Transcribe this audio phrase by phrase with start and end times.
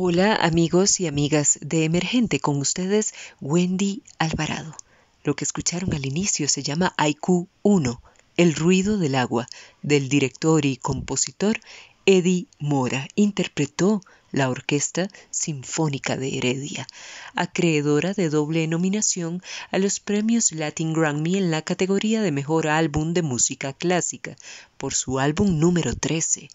[0.00, 4.76] Hola amigos y amigas de Emergente, con ustedes Wendy Alvarado.
[5.24, 8.02] Lo que escucharon al inicio se llama IQ 1,
[8.36, 9.48] El ruido del agua,
[9.82, 11.58] del director y compositor
[12.06, 13.08] Eddie Mora.
[13.16, 14.00] Interpretó
[14.30, 16.86] la Orquesta Sinfónica de Heredia,
[17.34, 19.42] acreedora de doble nominación
[19.72, 24.36] a los premios Latin Grammy en la categoría de Mejor Álbum de Música Clásica
[24.76, 26.50] por su álbum número 13,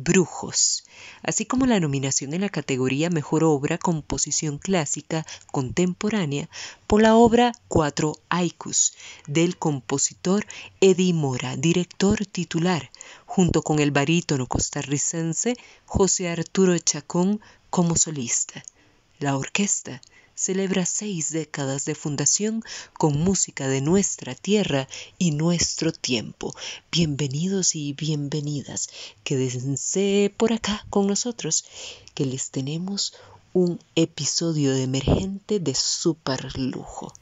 [0.00, 0.84] Brujos,
[1.24, 6.48] así como la nominación en la categoría Mejor Obra Composición Clásica Contemporánea
[6.86, 8.94] por la obra Cuatro Aikus
[9.26, 10.46] del compositor
[10.80, 12.92] Eddie Mora, director titular,
[13.26, 18.62] junto con el barítono costarricense José Arturo Chacón como solista.
[19.18, 20.00] La orquesta
[20.38, 22.62] celebra seis décadas de fundación
[22.96, 24.88] con música de nuestra tierra
[25.18, 26.54] y nuestro tiempo.
[26.92, 28.88] Bienvenidos y bienvenidas.
[29.24, 31.64] Quédense por acá con nosotros,
[32.14, 33.14] que les tenemos
[33.52, 37.12] un episodio emergente de super lujo.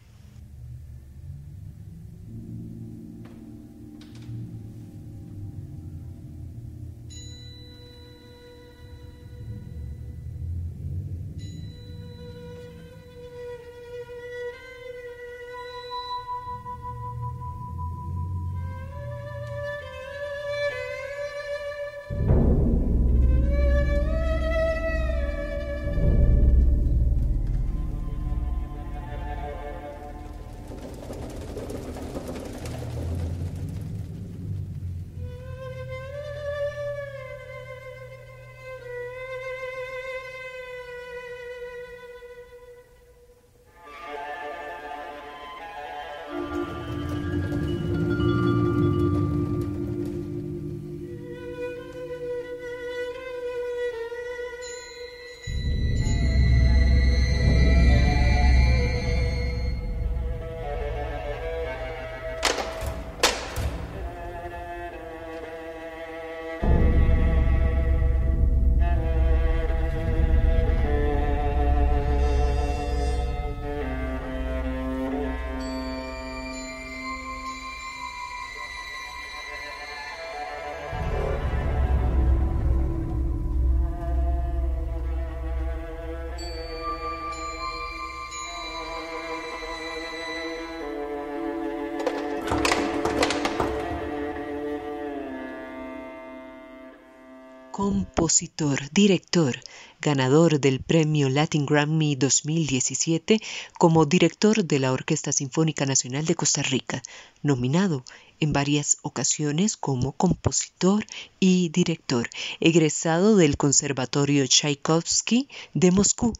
[97.77, 99.61] Compositor, director,
[100.01, 103.39] ganador del premio Latin Grammy 2017
[103.79, 107.03] como director de la Orquesta Sinfónica Nacional de Costa Rica,
[107.43, 108.03] nominado
[108.41, 111.05] en varias ocasiones como compositor
[111.39, 112.31] y director,
[112.61, 116.33] egresado del Conservatorio Tchaikovsky de Moscú.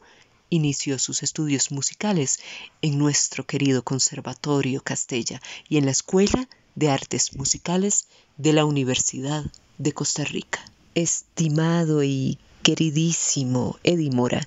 [0.49, 2.39] Inició sus estudios musicales
[2.81, 5.39] en nuestro querido Conservatorio Castella
[5.69, 9.45] y en la Escuela de Artes Musicales de la Universidad
[9.77, 10.65] de Costa Rica
[10.97, 14.45] estimado y queridísimo Eddie Mora,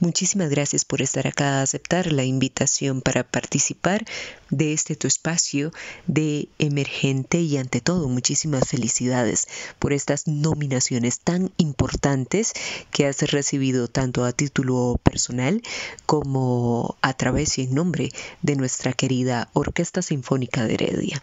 [0.00, 4.06] muchísimas gracias por estar acá, aceptar la invitación para participar
[4.48, 5.70] de este tu espacio
[6.06, 12.54] de emergente y ante todo muchísimas felicidades por estas nominaciones tan importantes
[12.90, 15.62] que has recibido tanto a título personal
[16.06, 21.22] como a través y en nombre de nuestra querida Orquesta Sinfónica de Heredia.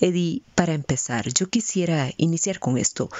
[0.00, 3.10] Eddie, para empezar, yo quisiera iniciar con esto.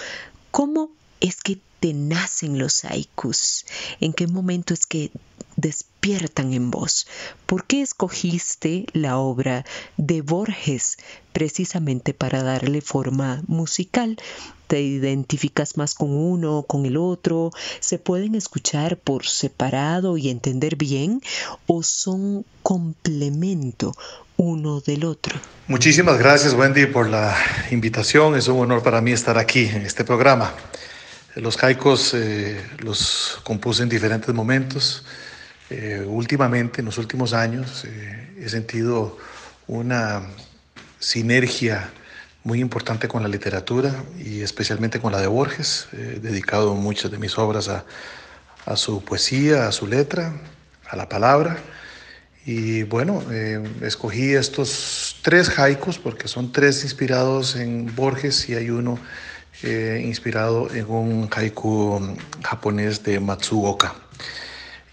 [0.55, 3.67] ¿Cómo es que te nacen los haikus?
[3.99, 5.11] ¿En qué momento es que
[5.57, 7.09] despiertan en vos?
[7.45, 9.65] ¿Por qué escogiste la obra
[9.97, 10.97] de Borges
[11.33, 14.17] precisamente para darle forma musical?
[14.69, 17.51] ¿Te identificas más con uno o con el otro?
[17.81, 21.21] ¿Se pueden escuchar por separado y entender bien
[21.67, 23.93] o son complemento
[24.37, 25.39] uno del otro.
[25.67, 27.37] Muchísimas gracias Wendy por la
[27.71, 28.37] invitación.
[28.37, 30.53] Es un honor para mí estar aquí en este programa.
[31.37, 35.05] Los haikos eh, los compuse en diferentes momentos.
[35.71, 39.19] Eh, últimamente, en los últimos años, eh, he sentido
[39.67, 40.23] una
[40.99, 41.91] sinergia
[42.45, 45.89] muy importante con la literatura y especialmente con la de Borges.
[45.93, 47.85] He dedicado muchas de mis obras a,
[48.67, 50.35] a su poesía, a su letra,
[50.89, 51.57] a la palabra.
[52.47, 58.69] Y bueno, eh, escogí estos tres haikus porque son tres inspirados en Borges y hay
[58.69, 58.99] uno
[59.63, 63.95] eh, inspirado en un haiku japonés de Matsuoka.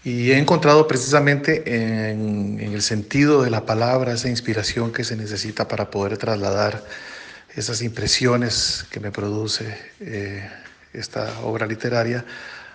[0.04, 1.62] Y he encontrado precisamente
[2.10, 6.82] en, el sentido de la palabra esa inspiración que se necesita para poder trasladar
[7.54, 10.48] esas impresiones que me produce eh,
[10.92, 12.24] esta obra literaria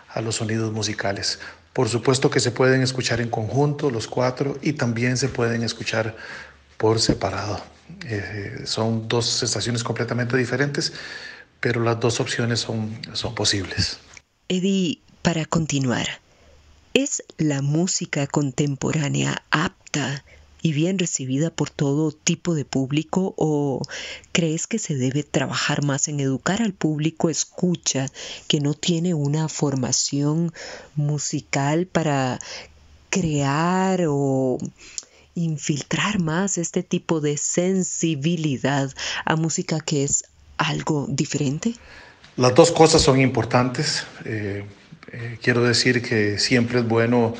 [0.09, 1.39] a los sonidos musicales.
[1.77, 6.15] Por supuesto que se pueden escuchar en conjunto los cuatro y también se pueden escuchar
[6.75, 7.63] por separado.
[8.07, 10.93] Eh, son dos sensaciones completamente diferentes,
[11.59, 13.99] pero las dos opciones son, son posibles.
[14.49, 16.07] Eddie, para continuar,
[16.95, 20.23] ¿es la música contemporánea apta
[20.67, 23.81] y bien recibida por todo tipo de público o
[24.33, 28.07] crees que se debe trabajar más en educar al público escucha
[28.49, 30.51] que no tiene una formación
[30.93, 32.39] musical para
[33.09, 34.57] crear o
[35.35, 38.91] infiltrar más este tipo de sensibilidad
[39.23, 40.25] a música que es
[40.57, 41.75] algo diferente?
[42.35, 44.05] Las dos cosas son importantes.
[44.25, 44.65] Eh,
[45.13, 47.35] eh, quiero decir que siempre es bueno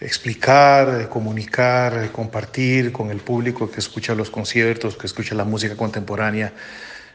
[0.00, 6.52] explicar, comunicar, compartir con el público que escucha los conciertos, que escucha la música contemporánea,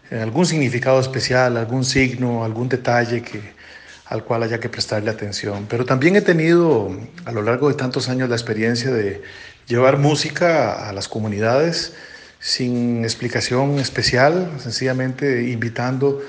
[0.10, 3.42] eh, algún significado especial, algún signo, algún detalle que,
[4.06, 5.68] al cual haya que prestarle atención.
[5.70, 6.92] Pero también he tenido
[7.26, 9.22] a lo largo de tantos años la experiencia de
[9.68, 11.94] llevar música a las comunidades
[12.40, 16.22] sin explicación especial, sencillamente invitando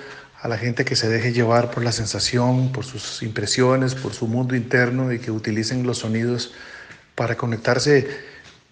[0.48, 4.56] la gente que se deje llevar por la sensación, por sus impresiones, por su mundo
[4.56, 6.52] interno y que utilicen los sonidos
[7.14, 8.08] para conectarse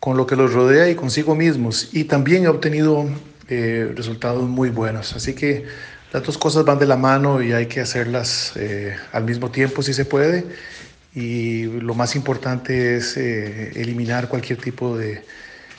[0.01, 1.91] con lo que los rodea y consigo mismos.
[1.93, 3.07] Y también he obtenido
[3.49, 5.15] eh, resultados muy buenos.
[5.15, 5.67] Así que
[6.13, 9.83] las dos cosas van de la mano y hay que hacerlas eh, al mismo tiempo
[9.83, 10.45] si se puede.
[11.15, 15.25] Y lo más importante es eh, eliminar cualquier tipo de,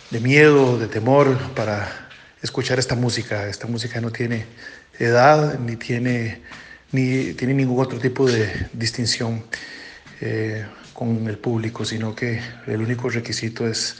[0.10, 2.10] de miedo, de temor para
[2.41, 3.48] escuchar esta música.
[3.48, 4.45] Esta música no tiene
[5.00, 6.41] edad ni tiene,
[6.91, 9.43] ni tiene ningún otro tipo de distinción
[10.19, 13.98] eh, con el público, sino que el único requisito es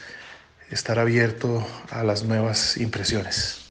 [0.70, 3.61] estar abierto a las nuevas impresiones.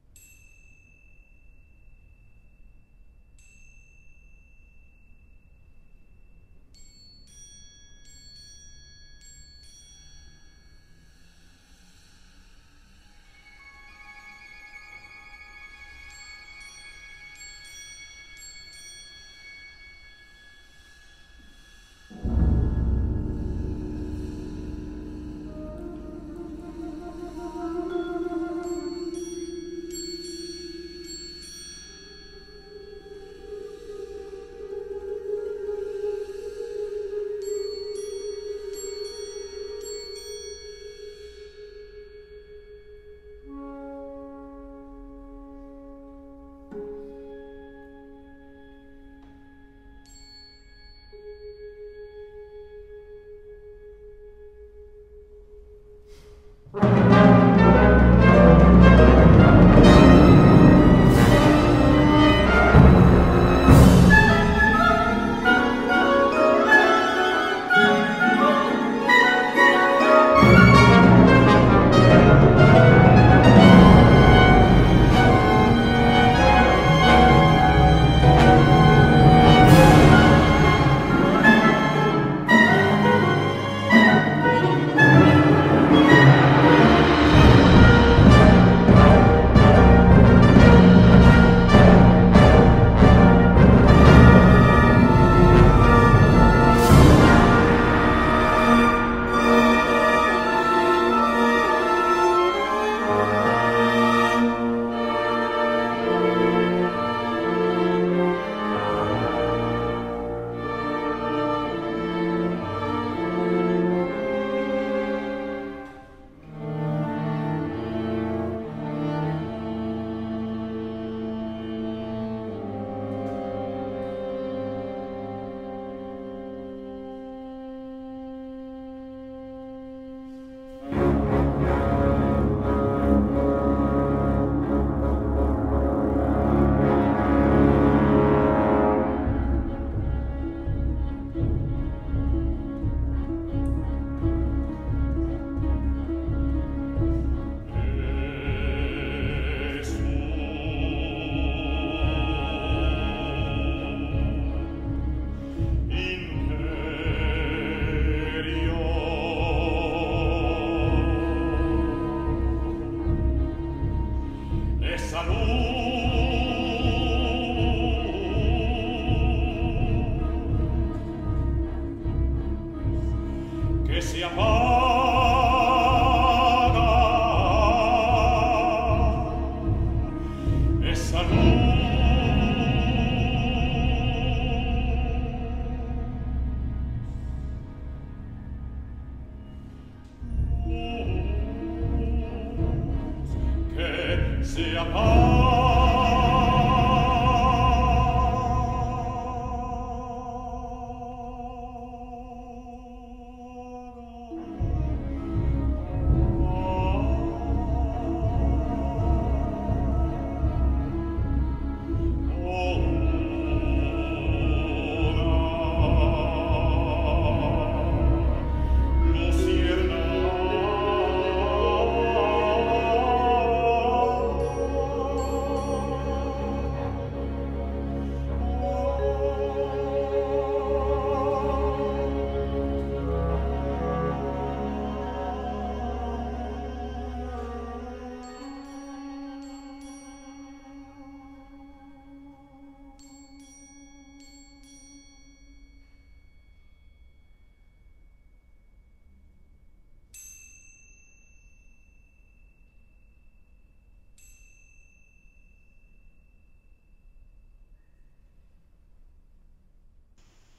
[194.44, 195.71] sia pace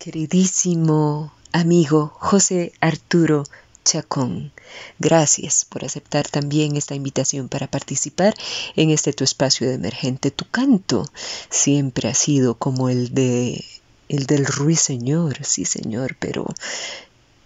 [0.04, 3.46] Queridísimo amigo José Arturo
[3.86, 4.52] Chacón,
[5.00, 8.34] gracias por aceptar también esta invitación para participar
[8.76, 10.30] en este tu espacio de emergente.
[10.30, 11.10] Tu canto
[11.50, 13.64] siempre ha sido como el de
[14.10, 16.48] el del ruiseñor, sí señor, pero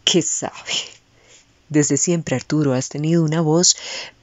[0.03, 0.73] ¿qué sabe?
[1.69, 3.77] Desde siempre, Arturo, has tenido una voz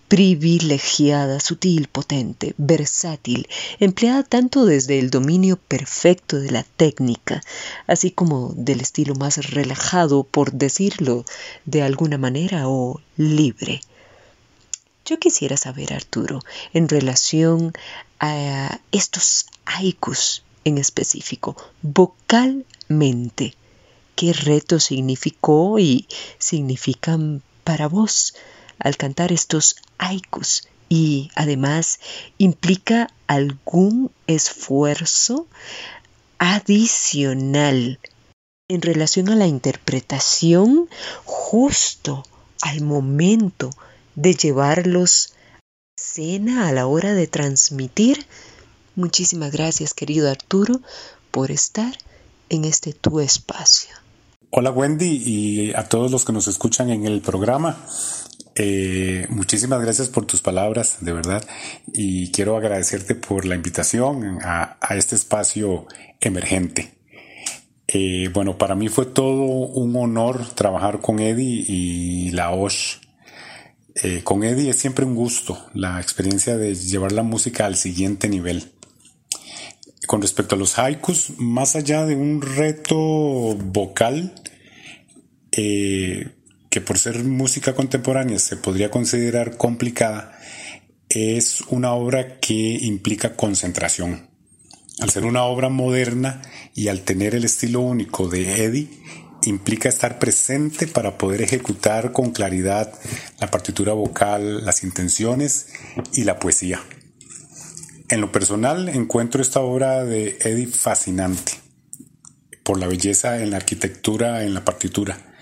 [0.08, 3.48] privilegiada, sutil, potente, versátil,
[3.80, 7.42] empleada tanto desde el dominio perfecto de la técnica,
[7.86, 11.24] así como del estilo más relajado, por decirlo
[11.64, 13.80] de alguna manera, o libre.
[15.04, 16.40] Yo quisiera saber, Arturo,
[16.72, 17.72] en relación
[18.20, 23.54] a estos haikus en específico, vocalmente,
[24.16, 26.06] ¿qué reto significó y
[26.38, 28.34] significan para vos?
[28.78, 32.00] Al cantar estos haikus y además
[32.38, 35.46] implica algún esfuerzo
[36.38, 37.98] adicional
[38.68, 40.88] en relación a la interpretación
[41.24, 42.22] justo
[42.62, 43.70] al momento
[44.14, 45.60] de llevarlos a
[45.96, 48.26] escena a la hora de transmitir.
[48.96, 50.80] Muchísimas gracias querido Arturo
[51.30, 51.96] por estar
[52.48, 53.90] en este tu espacio.
[54.50, 57.84] Hola Wendy y a todos los que nos escuchan en el programa.
[58.56, 61.44] Eh, muchísimas gracias por tus palabras, de verdad,
[61.92, 65.86] y quiero agradecerte por la invitación a, este espacio
[66.20, 66.94] emergente.
[67.88, 73.00] Eh, bueno, para mí fue todo un honor trabajar con Eddie y la OSH.
[74.02, 78.28] Eh, con Eddie es siempre un gusto la experiencia de llevar la música al siguiente
[78.28, 78.72] nivel.
[80.06, 82.98] Con respecto a los haikus, más allá de un reto
[83.56, 84.34] vocal,
[85.52, 86.33] eh,
[86.74, 90.36] que por ser música contemporánea se podría considerar complicada,
[91.08, 94.28] es una obra que implica concentración.
[94.98, 96.42] Al ser una obra moderna
[96.74, 98.88] y al tener el estilo único de Eddie,
[99.44, 102.92] implica estar presente para poder ejecutar con claridad
[103.38, 105.68] la partitura vocal, las intenciones
[106.12, 106.80] y la poesía.
[108.08, 111.52] En lo personal encuentro esta obra de Eddie fascinante
[112.64, 115.33] por la belleza en la arquitectura, en la partitura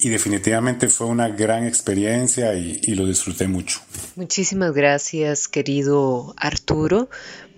[0.00, 3.80] y definitivamente fue una gran experiencia y, lo disfruté mucho.
[4.14, 7.10] Muchísimas gracias, querido Arturo,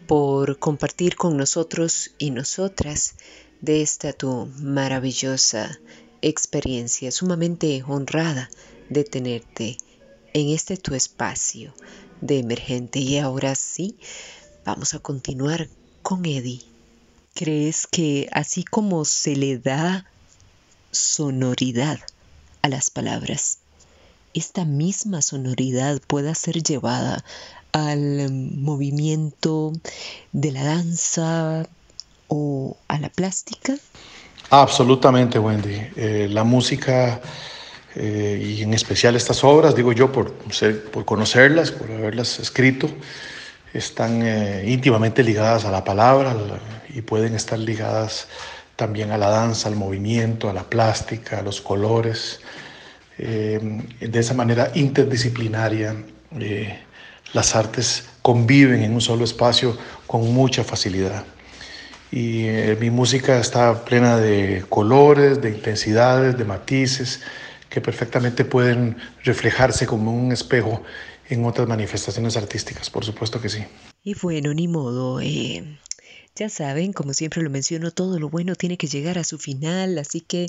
[0.06, 3.14] por compartir con nosotros y nosotras
[3.60, 5.78] de esta tu maravillosa
[6.22, 8.48] experiencia, sumamente honrada
[8.88, 9.76] de tenerte
[10.32, 11.74] en este tu espacio
[12.22, 13.00] de emergente.
[13.00, 13.96] Y ahora sí,
[14.64, 15.68] vamos a continuar
[16.02, 16.62] con Eddie.
[17.34, 20.06] ¿Crees que así como se le da
[20.90, 22.00] sonoridad
[22.62, 23.58] a las palabras.
[24.34, 27.24] Esta misma sonoridad pueda ser llevada
[27.72, 29.72] al movimiento
[30.32, 31.66] de la danza
[32.28, 33.74] o a la plástica?
[34.50, 35.80] Absolutamente, Wendy.
[35.96, 37.20] Eh, la música
[37.94, 40.32] eh, y en especial estas obras, digo yo, por,
[40.92, 42.88] por conocerlas, por haberlas escrito,
[43.72, 46.34] están eh, íntimamente ligadas a la palabra
[46.88, 48.26] y pueden estar ligadas
[48.80, 52.40] también a la danza, al movimiento, a la plástica, a los colores.
[53.18, 53.60] Eh,
[54.00, 55.94] de esa manera interdisciplinaria,
[56.40, 56.78] eh,
[57.34, 61.26] las artes conviven en un solo espacio con mucha facilidad.
[62.10, 67.20] Y eh, mi música está plena de colores, de intensidades, de matices,
[67.68, 70.82] que perfectamente pueden reflejarse como un espejo
[71.28, 73.62] en otras manifestaciones artísticas, por supuesto que sí.
[74.02, 75.20] Y bueno, ni modo,
[76.40, 79.98] Ya saben, como siempre lo menciono, todo lo bueno tiene que llegar a su final,
[79.98, 80.48] así que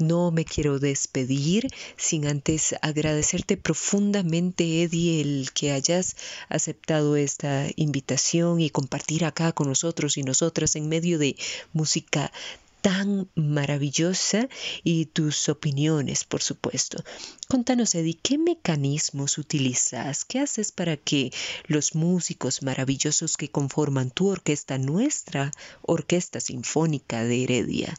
[0.00, 6.16] no me quiero despedir sin antes agradecerte profundamente, Eddie, el que hayas
[6.48, 11.36] aceptado esta invitación y compartir acá con nosotros y nosotras en medio de
[11.72, 12.32] música
[12.80, 14.48] tan maravillosa
[14.84, 17.02] y tus opiniones, por supuesto.
[17.48, 20.24] Contanos, Eddie, ¿qué mecanismos utilizas?
[20.24, 21.32] ¿Qué haces para que
[21.66, 25.50] los músicos maravillosos que conforman tu orquesta, nuestra
[25.82, 27.94] Orquesta Sinfónica de Heredia,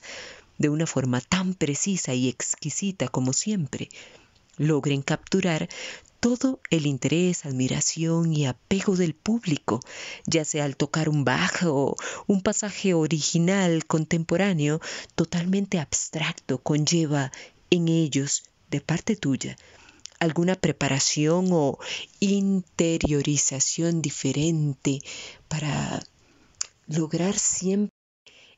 [0.58, 3.90] de una forma tan precisa y exquisita como siempre,
[4.60, 5.68] logren capturar
[6.20, 9.80] todo el interés, admiración y apego del público,
[10.26, 11.96] ya sea al tocar un bajo
[12.28, 14.82] un pasaje original contemporáneo
[15.16, 17.32] totalmente abstracto, conlleva
[17.70, 19.56] en ellos, de parte tuya,
[20.20, 21.80] alguna preparación o
[22.20, 25.02] interiorización diferente
[25.48, 26.04] para
[26.88, 27.94] lograr siempre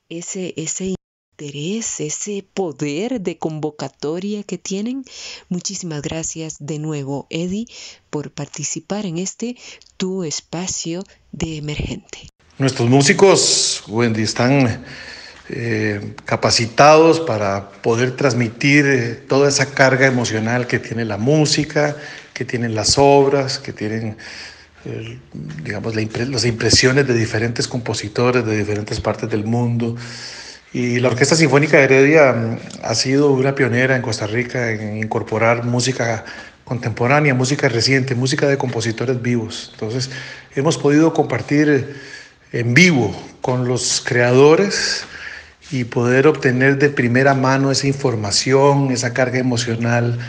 [0.09, 0.95] ese, ese
[1.41, 5.03] ese poder de convocatoria que tienen.
[5.49, 7.65] Muchísimas gracias de nuevo, Eddie,
[8.09, 9.57] por participar en este
[9.97, 12.29] tu espacio de emergente.
[12.59, 14.83] Nuestros músicos, Wendy, están
[15.49, 21.97] eh, capacitados para poder transmitir eh, toda esa carga emocional que tiene la música,
[22.33, 24.17] que tienen las obras, que tienen
[25.63, 29.95] digamos, las impresiones de diferentes compositores de diferentes partes del mundo.
[30.73, 34.97] Y la Orquesta Sinfónica de Heredia mm, ha sido una pionera en Costa Rica en
[34.97, 36.23] incorporar música
[36.63, 39.71] contemporánea, música reciente, música de compositores vivos.
[39.73, 40.09] Entonces,
[40.55, 41.95] hemos podido compartir
[42.53, 45.03] en vivo con los creadores
[45.71, 50.19] y poder obtener de primera mano esa información, esa carga emocional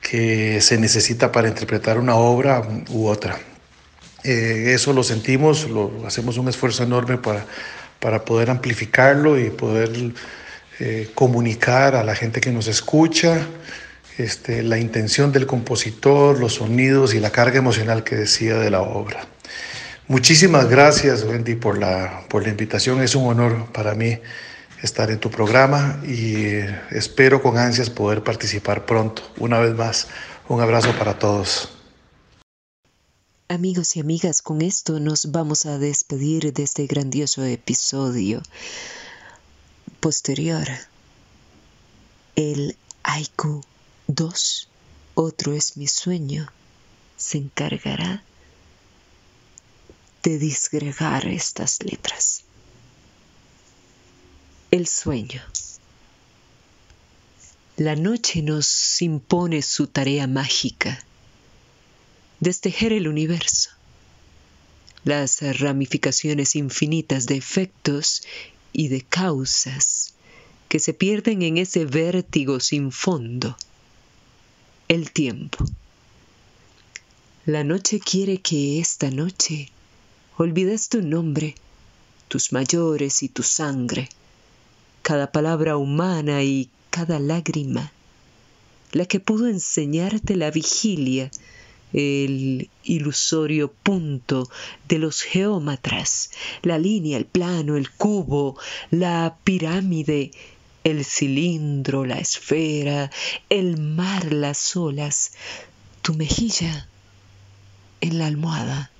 [0.00, 3.38] que se necesita para interpretar una obra u otra.
[4.24, 7.44] Eh, eso lo sentimos, lo, hacemos un esfuerzo enorme para
[8.06, 9.90] para poder amplificarlo y poder
[10.78, 13.40] eh, comunicar a la gente que nos escucha
[14.16, 18.80] este, la intención del compositor, los sonidos y la carga emocional que decía de la
[18.80, 19.26] obra.
[20.06, 23.02] Muchísimas gracias, Wendy, por la, por la invitación.
[23.02, 24.20] Es un honor para mí
[24.84, 26.60] estar en tu programa y
[26.92, 29.22] espero con ansias poder participar pronto.
[29.38, 30.06] Una vez más,
[30.46, 31.75] un abrazo para todos.
[33.48, 38.42] Amigos y amigas, con esto nos vamos a despedir de este grandioso episodio.
[40.00, 40.66] Posterior,
[42.34, 43.62] el Aiku
[44.08, 44.68] 2,
[45.14, 46.50] otro es mi sueño,
[47.16, 48.24] se encargará
[50.24, 52.42] de disgregar estas letras.
[54.72, 55.40] El sueño.
[57.76, 61.05] La noche nos impone su tarea mágica
[62.40, 63.70] destejer el universo.
[65.04, 68.22] Las ramificaciones infinitas de efectos
[68.72, 70.14] y de causas
[70.68, 73.56] que se pierden en ese vértigo sin fondo.
[74.88, 75.64] El tiempo.
[77.44, 79.70] La noche quiere que esta noche
[80.36, 81.54] olvides tu nombre,
[82.28, 84.08] tus mayores y tu sangre,
[85.02, 87.92] cada palabra humana y cada lágrima,
[88.92, 91.30] la que pudo enseñarte la vigilia
[91.96, 94.50] el ilusorio punto
[94.86, 96.30] de los geómatras,
[96.62, 98.58] la línea, el plano, el cubo,
[98.90, 100.30] la pirámide,
[100.84, 103.10] el cilindro, la esfera,
[103.48, 105.32] el mar, las olas,
[106.02, 106.86] tu mejilla
[108.02, 108.90] en la almohada,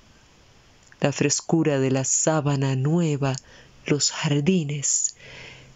[0.99, 3.35] la frescura de la sábana nueva,
[3.85, 5.15] los jardines,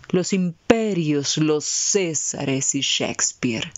[0.10, 3.72] los imperios, los Césares y Shakespeare,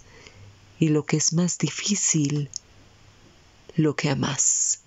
[0.80, 2.50] y lo que es más difícil,
[3.76, 4.80] lo que amas.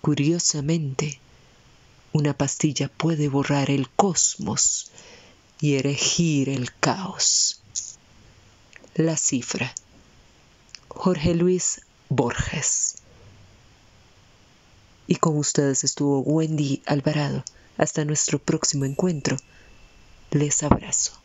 [0.00, 1.18] Curiosamente,
[2.12, 4.90] una pastilla puede borrar el cosmos
[5.60, 7.60] y erigir el caos.
[8.94, 9.74] La cifra.
[10.88, 12.96] Jorge Luis Borges.
[15.06, 17.44] Y con ustedes estuvo Wendy Alvarado.
[17.76, 19.36] Hasta nuestro próximo encuentro.
[20.30, 21.24] Les abrazo.